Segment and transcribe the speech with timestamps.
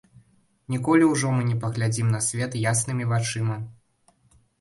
[0.75, 3.59] Ніколі ўжо мы не паглядзім на свет яснымі вачыма.